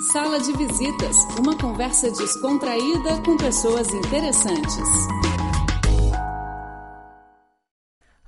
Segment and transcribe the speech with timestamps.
[0.00, 4.88] Sala de Visitas, uma conversa descontraída com pessoas interessantes.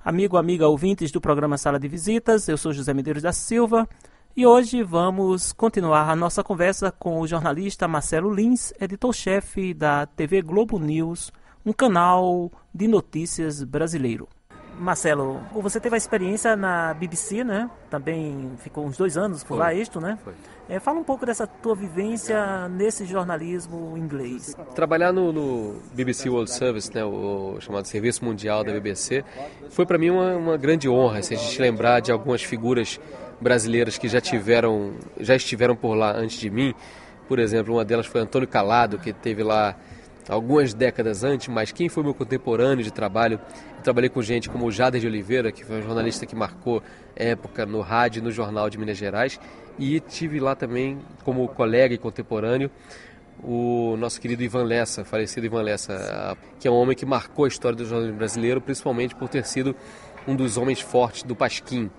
[0.05, 3.89] Amigo, amiga, ouvintes do programa Sala de Visitas, eu sou José Medeiros da Silva
[4.37, 10.43] e hoje vamos continuar a nossa conversa com o jornalista Marcelo Lins, editor-chefe da TV
[10.43, 11.31] Globo News,
[11.65, 14.29] um canal de notícias brasileiro.
[14.81, 17.71] Marcelo, você teve a experiência na BBC, né?
[17.91, 19.59] Também ficou uns dois anos por Foi.
[19.59, 20.19] lá, isto, né?
[20.25, 20.33] Foi.
[20.71, 24.57] É, fala um pouco dessa tua vivência nesse jornalismo inglês.
[24.75, 29.23] Trabalhar no, no BBC World Service, né, o chamado Serviço Mundial da BBC,
[29.69, 31.23] foi para mim uma, uma grande honra.
[31.23, 32.99] Se a gente lembrar de algumas figuras
[33.39, 36.73] brasileiras que já tiveram, já estiveram por lá antes de mim,
[37.29, 39.77] por exemplo, uma delas foi Antônio Calado, que teve lá
[40.31, 43.41] algumas décadas antes, mas quem foi meu contemporâneo de trabalho?
[43.77, 46.83] Eu trabalhei com gente como o Jader de Oliveira, que foi um jornalista que marcou
[47.17, 49.41] época no rádio e no jornal de Minas Gerais,
[49.79, 52.71] e tive lá também como colega e contemporâneo
[53.43, 57.49] o nosso querido Ivan Lessa, falecido Ivan Lessa, que é um homem que marcou a
[57.49, 59.75] história do jornalismo brasileiro, principalmente por ter sido
[60.29, 61.91] um dos homens fortes do Pasquim.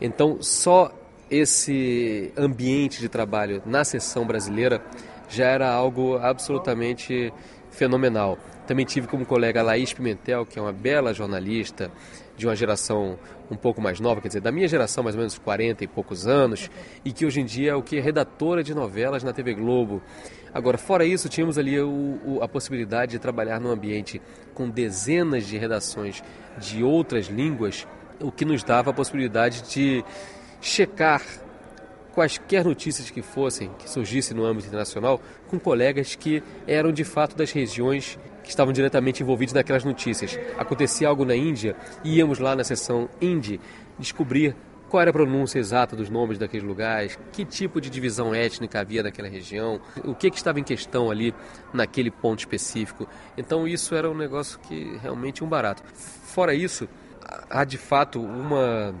[0.00, 0.92] Então, só
[1.30, 4.82] esse ambiente de trabalho na seção brasileira
[5.28, 7.32] já era algo absolutamente
[7.76, 8.38] fenomenal.
[8.66, 11.90] Também tive como colega a Laís Pimentel, que é uma bela jornalista
[12.36, 13.18] de uma geração
[13.50, 16.26] um pouco mais nova, quer dizer, da minha geração, mais ou menos 40 e poucos
[16.26, 16.70] anos,
[17.04, 20.02] e que hoje em dia é o que redatora de novelas na TV Globo.
[20.52, 24.20] Agora, fora isso, tínhamos ali o, o, a possibilidade de trabalhar num ambiente
[24.54, 26.22] com dezenas de redações
[26.58, 27.86] de outras línguas,
[28.20, 30.04] o que nos dava a possibilidade de
[30.60, 31.22] checar
[32.16, 37.36] quaisquer notícias que fossem, que surgissem no âmbito internacional, com colegas que eram de fato
[37.36, 40.38] das regiões que estavam diretamente envolvidos naquelas notícias.
[40.56, 43.60] Acontecia algo na Índia, íamos lá na seção Indie
[43.98, 44.56] descobrir
[44.88, 49.02] qual era a pronúncia exata dos nomes daqueles lugares, que tipo de divisão étnica havia
[49.02, 51.34] naquela região, o que, que estava em questão ali
[51.70, 53.06] naquele ponto específico.
[53.36, 55.82] Então isso era um negócio que realmente um barato.
[55.92, 56.88] Fora isso,
[57.50, 58.94] há de fato uma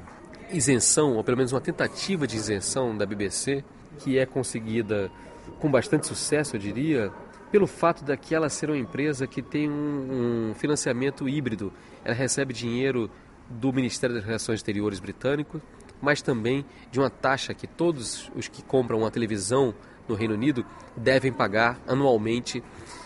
[0.50, 3.64] isenção, ou pelo menos uma tentativa de isenção da BBC,
[3.98, 5.10] que é conseguida
[5.58, 7.12] com bastante sucesso, eu diria,
[7.50, 11.72] pelo fato daquela ser uma empresa que tem um, um financiamento híbrido.
[12.04, 13.10] Ela recebe dinheiro
[13.48, 15.60] do Ministério das Relações Exteriores britânico,
[16.00, 19.74] mas também de uma taxa que todos os que compram uma televisão
[20.08, 20.64] no Reino Unido
[20.96, 22.62] devem pagar anualmente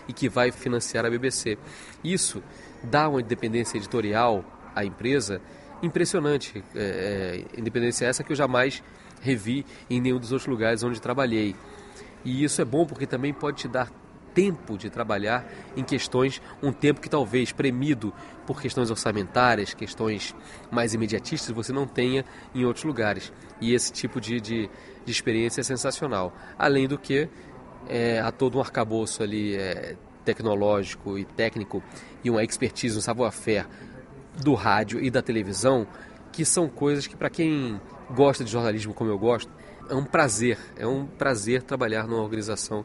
[0.09, 1.57] e que vai financiar a BBC.
[2.03, 2.43] Isso
[2.83, 5.41] dá uma independência editorial à empresa
[5.83, 6.63] impressionante.
[6.75, 8.83] É, é, independência essa que eu jamais
[9.21, 11.55] revi em nenhum dos outros lugares onde trabalhei.
[12.25, 13.91] E isso é bom porque também pode te dar
[14.35, 15.47] tempo de trabalhar
[15.77, 18.13] em questões, um tempo que talvez premido
[18.47, 20.35] por questões orçamentárias, questões
[20.71, 22.25] mais imediatistas, você não tenha
[22.55, 23.33] em outros lugares.
[23.61, 24.71] E esse tipo de, de,
[25.05, 26.33] de experiência é sensacional.
[26.59, 27.29] Além do que,
[27.89, 31.83] é, há todo um arcabouço ali é, tecnológico e técnico
[32.23, 33.67] e uma expertise, um savoir-faire
[34.43, 35.87] do rádio e da televisão,
[36.33, 37.81] que são coisas que para quem
[38.11, 39.51] gosta de jornalismo como eu gosto,
[39.89, 42.85] é um prazer, é um prazer trabalhar numa organização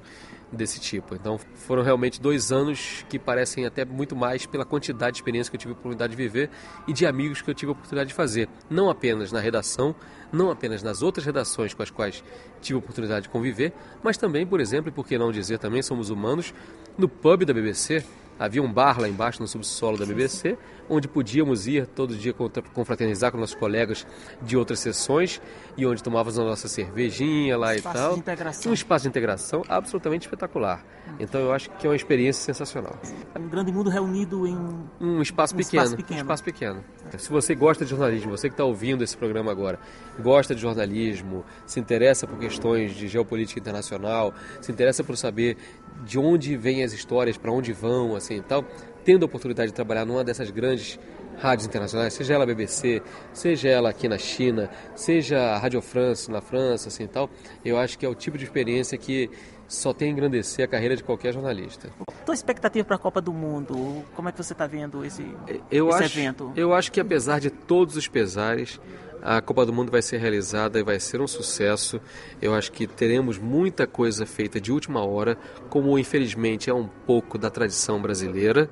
[0.51, 1.13] desse tipo.
[1.15, 5.55] Então foram realmente dois anos que parecem até muito mais pela quantidade de experiência que
[5.55, 6.49] eu tive a oportunidade de viver
[6.87, 9.95] e de amigos que eu tive a oportunidade de fazer, não apenas na redação,
[10.31, 12.23] não apenas nas outras redações com as quais
[12.61, 13.73] tive a oportunidade de conviver,
[14.03, 16.53] mas também, por exemplo, e por que não dizer também, somos humanos,
[16.97, 18.03] no pub da BBC,
[18.37, 20.57] Havia um bar lá embaixo no subsolo da BBC,
[20.89, 22.33] onde podíamos ir todo dia
[22.73, 24.05] confraternizar com nossos colegas
[24.41, 25.41] de outras sessões
[25.77, 28.13] e onde tomávamos a nossa cervejinha lá espaço e tal.
[28.13, 28.71] De integração.
[28.71, 30.85] Um espaço de integração absolutamente espetacular.
[31.19, 32.97] Então eu acho que é uma experiência sensacional.
[33.39, 34.57] Um grande mundo reunido em
[34.99, 35.83] Um espaço Um pequeno.
[35.83, 36.19] espaço pequeno.
[36.19, 36.83] Um espaço pequeno.
[37.17, 39.79] Se você gosta de jornalismo, você que está ouvindo esse programa agora,
[40.19, 45.57] gosta de jornalismo, se interessa por questões de geopolítica internacional, se interessa por saber
[46.03, 48.65] de onde vêm as histórias, para onde vão, assim e tal,
[49.05, 50.99] tendo a oportunidade de trabalhar numa dessas grandes
[51.37, 53.01] rádios internacionais, seja ela a BBC,
[53.31, 57.29] seja ela aqui na China, seja a Radio France na França, assim e tal,
[57.63, 59.29] eu acho que é o tipo de experiência que
[59.67, 61.89] só tem a engrandecer a carreira de qualquer jornalista.
[62.25, 65.25] Tua expectativa para a Copa do Mundo, como é que você está vendo esse,
[65.71, 66.53] Eu esse acho, evento?
[66.55, 68.79] eu acho que apesar de todos os pesares,
[69.25, 71.99] a Copa do Mundo vai ser realizada e vai ser um sucesso.
[72.39, 75.35] Eu acho que teremos muita coisa feita de última hora,
[75.67, 78.69] como infelizmente é um pouco da tradição brasileira,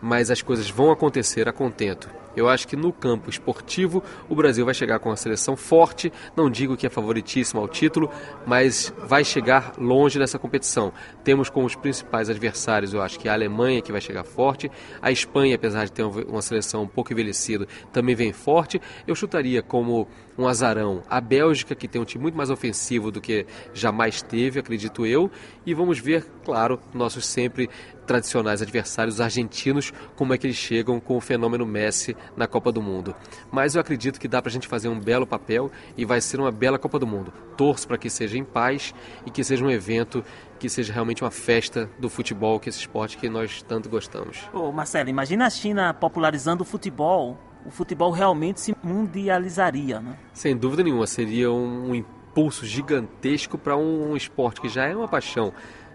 [0.00, 2.08] mas as coisas vão acontecer a contento.
[2.38, 6.48] Eu acho que no campo esportivo o Brasil vai chegar com uma seleção forte, não
[6.48, 8.10] digo que é favoritíssima ao título,
[8.46, 10.92] mas vai chegar longe nessa competição.
[11.24, 14.70] Temos como os principais adversários, eu acho que a Alemanha que vai chegar forte,
[15.02, 18.80] a Espanha, apesar de ter uma seleção um pouco envelhecida, também vem forte.
[19.06, 20.06] Eu chutaria como
[20.38, 23.44] um azarão a Bélgica, que tem um time muito mais ofensivo do que
[23.74, 25.28] jamais teve, acredito eu,
[25.66, 27.68] e vamos ver, claro, nossos sempre
[28.06, 32.82] tradicionais adversários argentinos, como é que eles chegam com o fenômeno Messi na Copa do
[32.82, 33.14] Mundo.
[33.50, 36.40] Mas eu acredito que dá para a gente fazer um belo papel e vai ser
[36.40, 37.32] uma bela Copa do Mundo.
[37.56, 38.94] Torço para que seja em paz
[39.26, 40.24] e que seja um evento
[40.58, 44.48] que seja realmente uma festa do futebol, que é esse esporte que nós tanto gostamos.
[44.52, 47.38] Ô Marcelo, imagina a China popularizando o futebol.
[47.64, 50.16] O futebol realmente se mundializaria, né?
[50.32, 55.52] Sem dúvida nenhuma, seria um impulso gigantesco para um esporte que já é uma paixão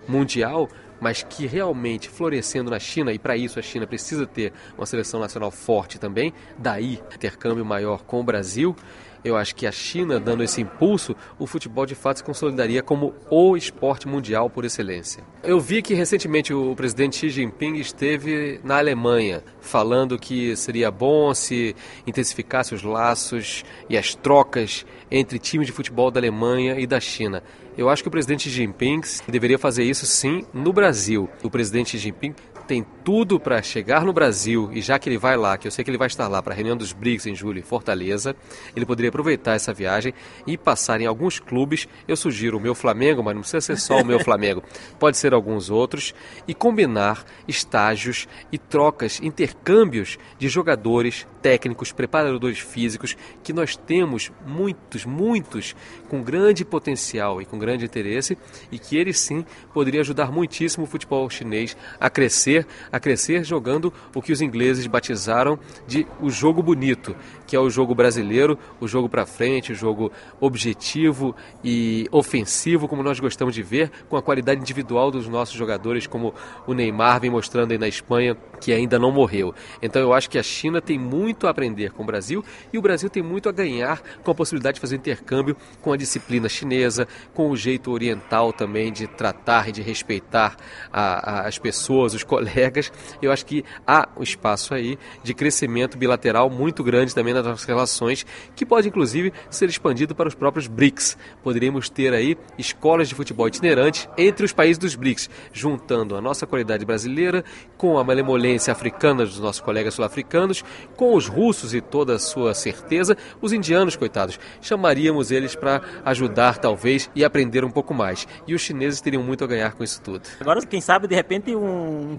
[0.08, 4.86] mundial, mas que realmente florescendo na China, e para isso a China precisa ter uma
[4.86, 8.76] seleção nacional forte também, daí intercâmbio maior com o Brasil.
[9.24, 13.14] Eu acho que a China dando esse impulso, o futebol de fato se consolidaria como
[13.30, 15.24] o esporte mundial por excelência.
[15.42, 21.34] Eu vi que recentemente o presidente Xi Jinping esteve na Alemanha, falando que seria bom
[21.34, 21.76] se
[22.06, 27.42] intensificasse os laços e as trocas entre times de futebol da Alemanha e da China.
[27.78, 31.30] Eu acho que o presidente Xi Jinping deveria fazer isso sim no Brasil.
[31.42, 32.36] O presidente Xi Jinping
[32.68, 35.84] tem tudo para chegar no Brasil e já que ele vai lá, que eu sei
[35.84, 38.36] que ele vai estar lá para a reunião dos BRICS em julho em Fortaleza,
[38.76, 40.14] ele poderia aproveitar essa viagem
[40.48, 41.88] e passar em alguns clubes.
[42.08, 44.64] Eu sugiro o meu Flamengo, mas não precisa ser só o meu Flamengo,
[44.98, 46.14] pode ser alguns outros
[46.48, 55.06] e combinar estágios e trocas, intercâmbios de jogadores, técnicos, preparadores físicos que nós temos muitos,
[55.06, 55.76] muitos
[56.08, 58.38] com grande potencial e com grande interesse
[58.72, 63.92] e que eles sim poderiam ajudar muitíssimo o futebol chinês a crescer, a crescer jogando
[64.14, 65.58] o que os ingleses batizaram
[65.88, 67.16] de o jogo bonito,
[67.48, 73.02] que é o jogo brasileiro, o jogo para frente, o jogo objetivo e ofensivo, como
[73.02, 76.36] nós gostamos de ver, com a qualidade individual dos nossos jogadores, como
[76.68, 79.56] o Neymar vem mostrando aí na Espanha, que ainda não morreu.
[79.82, 82.82] Então eu acho que a China tem muito a aprender com o Brasil e o
[82.82, 87.08] Brasil tem muito a ganhar com a possibilidade de fazer intercâmbio com a disciplina chinesa,
[87.34, 90.56] com o jeito oriental também de tratar e de respeitar
[90.92, 92.83] a, a, as pessoas, os colegas.
[93.22, 97.66] Eu acho que há um espaço aí de crescimento bilateral muito grande também nas nossas
[97.66, 98.26] relações,
[98.56, 101.18] que pode inclusive ser expandido para os próprios BRICS.
[101.44, 106.46] Poderíamos ter aí escolas de futebol itinerantes entre os países dos BRICS, juntando a nossa
[106.46, 107.44] qualidade brasileira
[107.78, 110.64] com a malemolência africana dos nossos colegas sul-africanos,
[110.96, 114.40] com os russos e toda a sua certeza, os indianos, coitados.
[114.62, 118.28] Chamaríamos eles para ajudar, talvez, e aprender um pouco mais.
[118.48, 120.22] E os chineses teriam muito a ganhar com isso tudo.
[120.40, 122.18] Agora, quem sabe, de repente, um, um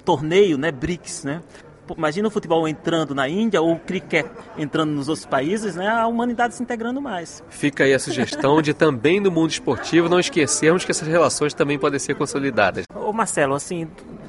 [0.54, 1.42] torneio, né, BRICS, né?
[1.96, 4.24] Imagina o futebol entrando na Índia ou o cricket
[4.56, 5.86] entrando nos outros países, né?
[5.86, 7.44] A humanidade se integrando mais.
[7.50, 11.78] Fica aí a sugestão de também no mundo esportivo não esquecermos que essas relações também
[11.78, 12.86] podem ser consolidadas.
[12.94, 13.86] Ô Marcelo, assim,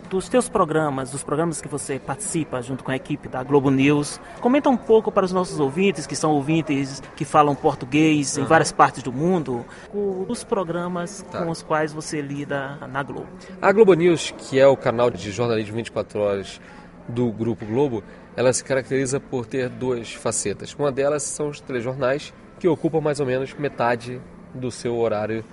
[0.10, 4.20] dos teus programas, dos programas que você participa junto com a equipe da Globo News,
[4.40, 8.44] comenta um pouco para os nossos ouvintes, que são ouvintes que falam português uhum.
[8.44, 9.66] em várias partes do mundo,
[10.28, 11.44] os programas tá.
[11.44, 13.28] com os quais você lida na Globo.
[13.62, 16.62] A Globo News, que é o canal de jornalismo 24 horas
[17.08, 18.04] do Grupo Globo,
[18.36, 20.74] ela se caracteriza por ter duas facetas.
[20.74, 24.22] Uma delas são os telejornais, que ocupam mais ou menos metade
[24.54, 25.44] do seu horário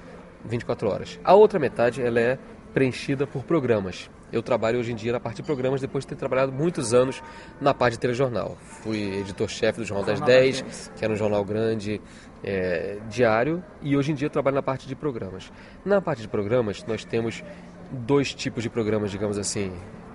[0.44, 1.20] 24 horas.
[1.24, 2.38] A outra metade ela é
[2.72, 4.10] preenchida por programas.
[4.32, 7.22] Eu trabalho hoje em dia na parte de programas depois de ter trabalhado muitos anos
[7.60, 8.56] na parte de telejornal.
[8.60, 12.00] Fui editor-chefe do Jornal, Jornal das 10, 10, que era um jornal grande
[12.42, 15.52] é, diário, e hoje em dia eu trabalho na parte de programas.
[15.84, 17.44] Na parte de programas, nós temos
[17.90, 19.70] dois tipos de programas, digamos assim,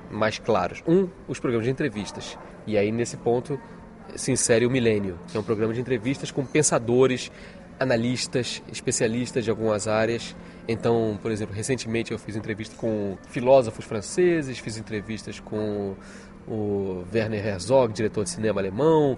[0.09, 0.83] mais claros.
[0.87, 2.37] Um, os programas de entrevistas.
[2.65, 3.59] E aí, nesse ponto,
[4.15, 7.31] se insere o Milênio, que é um programa de entrevistas com pensadores,
[7.79, 10.35] analistas, especialistas de algumas áreas.
[10.67, 15.95] Então, por exemplo, recentemente eu fiz entrevista com filósofos franceses, fiz entrevistas com
[16.47, 19.17] o Werner Herzog, diretor de cinema alemão,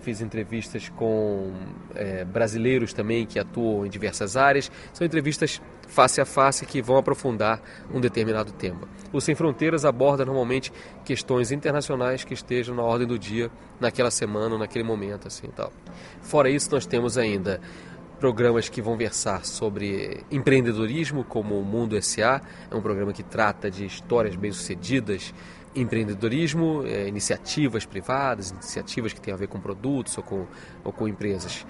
[0.00, 1.52] fiz entrevistas com
[1.94, 4.70] é, brasileiros também que atuam em diversas áreas.
[4.92, 7.60] São entrevistas face a face que vão aprofundar
[7.92, 8.88] um determinado tema.
[9.12, 10.72] O Sem Fronteiras aborda normalmente
[11.04, 13.50] questões internacionais que estejam na ordem do dia
[13.80, 15.72] naquela semana, naquele momento, assim, tal.
[16.22, 17.60] Fora isso, nós temos ainda
[18.20, 23.70] programas que vão versar sobre empreendedorismo, como o Mundo SA, é um programa que trata
[23.70, 25.32] de histórias bem-sucedidas
[25.74, 30.46] empreendedorismo, é, iniciativas privadas, iniciativas que têm a ver com produtos ou com,
[30.84, 31.64] ou com empresas.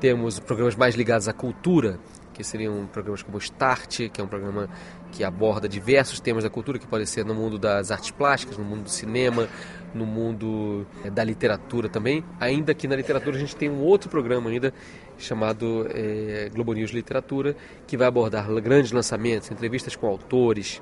[0.00, 2.00] Temos programas mais ligados à cultura,
[2.32, 4.68] que seriam programas como Start, que é um programa
[5.12, 8.64] que aborda diversos temas da cultura, que pode ser no mundo das artes plásticas, no
[8.64, 9.46] mundo do cinema,
[9.94, 12.24] no mundo eh, da literatura também.
[12.40, 14.72] Ainda que na literatura a gente tem um outro programa ainda
[15.18, 20.80] chamado é, Globo News Literatura, que vai abordar grandes lançamentos, entrevistas com autores,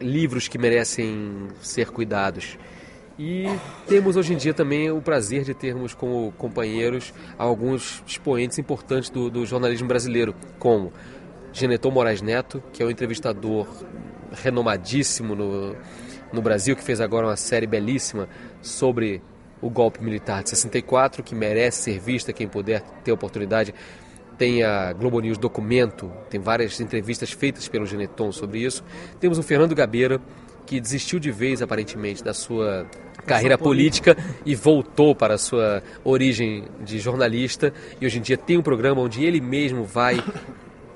[0.00, 2.58] livros que merecem ser cuidados.
[3.18, 3.46] E
[3.86, 9.30] temos hoje em dia também o prazer de termos como companheiros alguns expoentes importantes do,
[9.30, 10.92] do jornalismo brasileiro, como
[11.52, 13.68] Geneton Moraes Neto, que é um entrevistador
[14.32, 15.76] renomadíssimo no,
[16.32, 18.28] no Brasil, que fez agora uma série belíssima
[18.60, 19.22] sobre
[19.64, 23.74] o golpe militar de 64, que merece ser vista, quem puder ter oportunidade.
[24.36, 28.84] Tem a Globo News Documento, tem várias entrevistas feitas pelo Geneton sobre isso.
[29.18, 30.20] Temos o Fernando Gabeira,
[30.66, 32.86] que desistiu de vez, aparentemente, da sua
[33.24, 37.72] carreira política e voltou para a sua origem de jornalista.
[37.98, 40.22] E hoje em dia tem um programa onde ele mesmo vai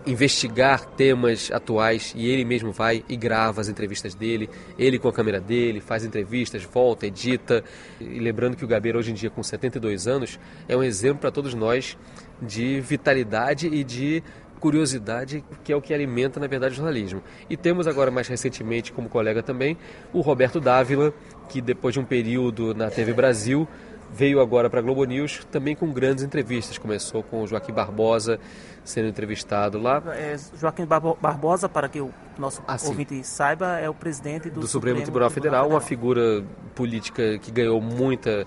[0.08, 4.48] investigar temas atuais e ele mesmo vai e grava as entrevistas dele,
[4.78, 7.62] ele com a câmera dele, faz entrevistas, volta, edita.
[8.00, 11.30] E lembrando que o Gabeira hoje em dia com 72 anos é um exemplo para
[11.30, 11.96] todos nós
[12.40, 14.22] de vitalidade e de
[14.58, 17.22] curiosidade, que é o que alimenta, na verdade, o jornalismo.
[17.48, 19.76] E temos agora, mais recentemente, como colega também,
[20.12, 21.14] o Roberto Dávila,
[21.48, 23.68] que depois de um período na TV Brasil,
[24.12, 26.78] veio agora para a Globo News também com grandes entrevistas.
[26.78, 28.38] Começou com o Joaquim Barbosa
[28.84, 30.02] sendo entrevistado lá.
[30.16, 34.66] É, Joaquim Barbosa, para que o nosso ah, ouvinte saiba, é o presidente do, do
[34.66, 38.46] Supremo, Supremo Tribunal, Tribunal Federal, Federal, uma figura política que ganhou muita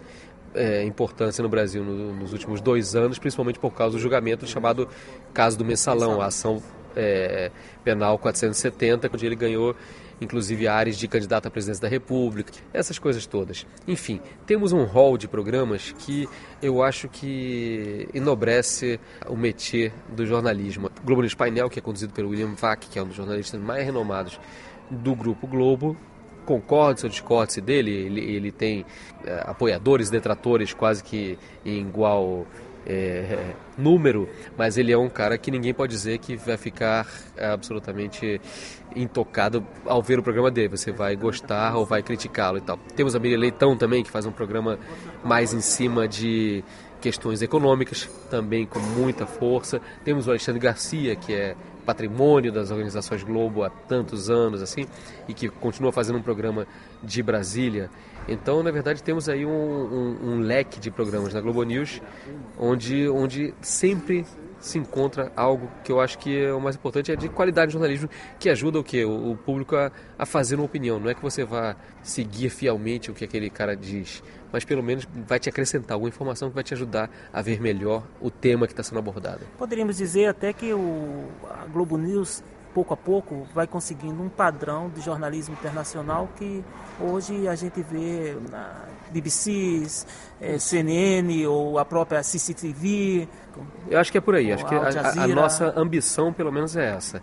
[0.53, 4.87] é, importância no Brasil no, nos últimos dois anos, principalmente por causa do julgamento chamado
[5.33, 6.61] caso do mensalão, a ação
[6.95, 7.51] é,
[7.83, 9.75] penal 470, onde ele ganhou
[10.21, 13.65] inclusive áreas de candidato à presidência da República, essas coisas todas.
[13.87, 16.29] Enfim, temos um rol de programas que
[16.61, 20.91] eu acho que enobrece o métier do jornalismo.
[21.01, 23.59] O Globo News Painel, que é conduzido pelo William Vac, que é um dos jornalistas
[23.59, 24.39] mais renomados
[24.91, 25.97] do Grupo Globo,
[26.45, 28.85] concorde ou discorde dele, ele, ele tem
[29.25, 32.45] é, apoiadores, detratores quase que em igual
[32.85, 37.07] é, número, mas ele é um cara que ninguém pode dizer que vai ficar
[37.37, 38.39] absolutamente
[38.95, 40.69] intocado ao ver o programa dele.
[40.69, 42.77] Você vai gostar ou vai criticá-lo e tal.
[42.95, 44.77] Temos a Miriam Leitão também, que faz um programa
[45.23, 46.63] mais em cima de
[46.99, 49.81] questões econômicas, também com muita força.
[50.03, 54.85] Temos o Alexandre Garcia, que é patrimônio das organizações Globo há tantos anos assim
[55.27, 56.67] e que continua fazendo um programa
[57.03, 57.89] de Brasília.
[58.27, 62.01] Então, na verdade, temos aí um, um, um leque de programas na Globo News
[62.57, 64.25] onde, onde sempre
[64.61, 67.73] se encontra algo que eu acho que é o mais importante, é de qualidade de
[67.73, 68.07] jornalismo,
[68.39, 70.99] que ajuda o que O, público a, a, fazer uma opinião.
[70.99, 75.07] Não é que você vá seguir fielmente o que aquele cara diz, mas pelo menos
[75.27, 78.73] vai te acrescentar alguma informação que vai te ajudar a ver melhor o tema que
[78.73, 79.41] está sendo abordado.
[79.57, 84.89] Poderíamos dizer até que o, a Globo News pouco a pouco vai conseguindo um padrão
[84.89, 86.63] de jornalismo internacional que
[86.99, 89.83] hoje a gente vê na BBC,
[90.39, 93.27] é, CNN ou a própria CCTV.
[93.89, 94.51] Eu acho que é por aí.
[94.51, 97.21] Acho que a, a, nossa ambição, pelo menos, é essa.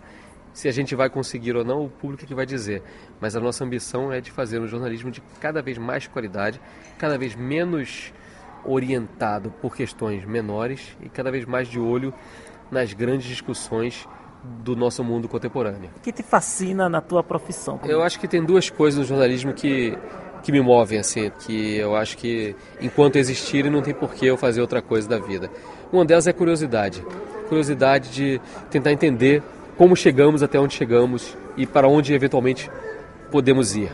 [0.53, 2.83] Se a gente vai conseguir ou não, o público é que vai dizer.
[3.19, 6.61] Mas a nossa ambição é de fazer um jornalismo de cada vez mais qualidade,
[6.97, 8.13] cada vez menos
[8.63, 12.13] orientado por questões menores e cada vez mais de olho
[12.69, 14.07] nas grandes discussões
[14.43, 15.89] do nosso mundo contemporâneo.
[15.97, 17.79] O que te fascina na tua profissão?
[17.83, 19.97] Eu acho que tem duas coisas no jornalismo que,
[20.43, 24.37] que me movem, assim, que eu acho que enquanto existirem não tem por que eu
[24.37, 25.49] fazer outra coisa da vida.
[25.91, 27.03] Uma delas é curiosidade.
[27.47, 29.43] Curiosidade de tentar entender
[29.77, 32.69] como chegamos até onde chegamos e para onde eventualmente
[33.31, 33.91] podemos ir.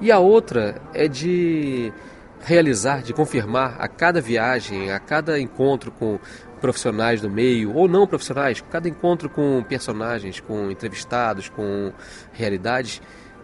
[0.00, 1.92] E a outra é de
[2.40, 6.18] realizar, de confirmar a cada viagem, a cada encontro com
[6.60, 11.92] profissionais do meio ou não profissionais, cada encontro com personagens, com entrevistados, com
[12.32, 13.00] realidades,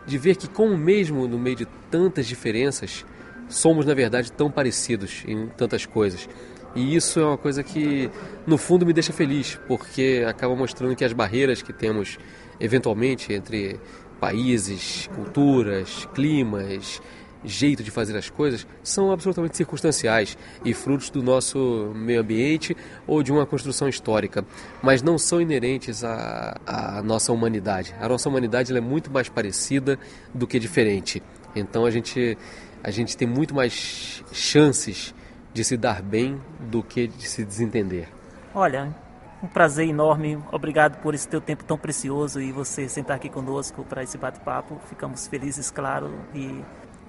[0.06, 3.04] de ver que como mesmo no meio de tantas diferenças,
[3.48, 6.28] somos na verdade tão parecidos em tantas coisas.
[6.74, 8.10] E isso é uma coisa que
[8.46, 12.18] no fundo me deixa feliz, porque acaba mostrando que as barreiras que temos
[12.60, 13.80] eventualmente entre
[14.20, 17.00] países, culturas, climas,
[17.46, 22.76] jeito de fazer as coisas são absolutamente circunstanciais e frutos do nosso meio ambiente
[23.06, 24.44] ou de uma construção histórica,
[24.82, 27.94] mas não são inerentes à, à nossa humanidade.
[28.00, 29.98] A nossa humanidade é muito mais parecida
[30.34, 31.22] do que diferente.
[31.54, 32.36] Então a gente,
[32.82, 35.14] a gente tem muito mais chances
[35.54, 38.08] de se dar bem do que de se desentender.
[38.54, 38.94] Olha,
[39.42, 40.38] um prazer enorme.
[40.50, 44.78] Obrigado por esse teu tempo tão precioso e você sentar aqui conosco para esse bate-papo.
[44.88, 46.62] Ficamos felizes, claro, e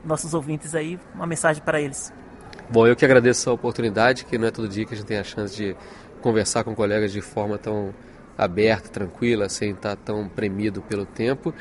[0.07, 2.13] nossos ouvintes aí, uma mensagem para eles.
[2.69, 5.17] Bom, eu que agradeço a oportunidade, que não é todo dia que a gente tem
[5.17, 5.75] a chance de
[6.21, 7.93] conversar com colegas de forma tão,
[8.37, 11.53] aberta, tranquila, sem estar tão premido pelo tempo.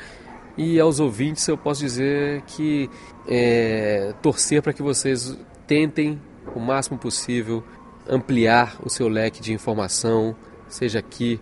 [0.57, 2.89] E aos ouvintes eu posso dizer que
[3.27, 6.21] é, torcer para que vocês tentem
[6.55, 7.63] o máximo possível
[8.09, 10.35] ampliar o seu leque de informação,
[10.67, 11.39] seja aqui,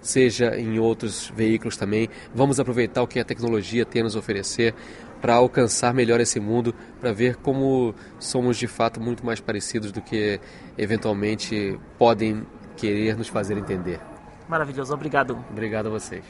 [0.00, 2.08] seja em outros veículos também.
[2.34, 4.74] Vamos aproveitar o que a tecnologia tem a nos oferecer
[5.20, 10.00] para alcançar melhor esse mundo, para ver como somos de fato muito mais parecidos do
[10.00, 10.40] que
[10.76, 12.46] eventualmente podem
[12.76, 14.00] querer nos fazer entender.
[14.48, 15.44] Maravilhoso, obrigado.
[15.50, 16.24] Obrigado a vocês.